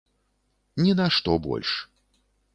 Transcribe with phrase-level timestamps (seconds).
[0.85, 1.77] Ні на што больш.